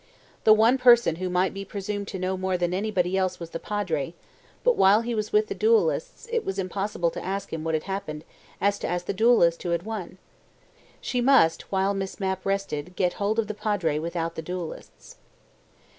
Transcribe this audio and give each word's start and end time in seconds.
The 0.45 0.53
one 0.53 0.79
person 0.79 1.17
who 1.17 1.29
might 1.29 1.53
be 1.53 1.63
presumed 1.63 2.07
to 2.07 2.17
know 2.17 2.35
more 2.35 2.57
than 2.57 2.73
anybody 2.73 3.15
else 3.15 3.39
was 3.39 3.51
the 3.51 3.59
Padre, 3.59 4.15
but 4.63 4.75
while 4.75 5.01
he 5.01 5.13
was 5.13 5.31
with 5.31 5.45
the 5.45 5.53
duellists, 5.53 6.27
it 6.31 6.43
was 6.43 6.55
as 6.55 6.59
impossible 6.63 7.11
to 7.11 7.23
ask 7.23 7.53
him 7.53 7.63
what 7.63 7.75
had 7.75 7.83
happened 7.83 8.23
as 8.59 8.79
to 8.79 8.87
ask 8.87 9.05
the 9.05 9.13
duellists 9.13 9.61
who 9.61 9.69
had 9.69 9.83
won. 9.83 10.17
She 11.01 11.21
must, 11.21 11.71
while 11.71 11.93
Miss 11.93 12.19
Mapp 12.19 12.43
rested, 12.47 12.95
get 12.95 13.13
hold 13.21 13.37
of 13.37 13.45
the 13.45 13.53
Padre 13.53 13.99
without 13.99 14.33
the 14.33 14.41
duellists. 14.41 15.17